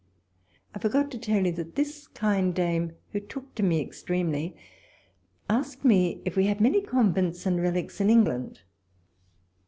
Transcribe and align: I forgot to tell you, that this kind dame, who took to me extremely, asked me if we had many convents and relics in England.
I 0.73 0.79
forgot 0.79 1.11
to 1.11 1.19
tell 1.19 1.45
you, 1.45 1.51
that 1.51 1.75
this 1.75 2.07
kind 2.07 2.55
dame, 2.55 2.93
who 3.11 3.19
took 3.19 3.53
to 3.53 3.61
me 3.61 3.79
extremely, 3.81 4.55
asked 5.47 5.85
me 5.85 6.21
if 6.25 6.35
we 6.35 6.47
had 6.47 6.59
many 6.59 6.81
convents 6.81 7.45
and 7.45 7.61
relics 7.61 8.01
in 8.01 8.09
England. 8.09 8.61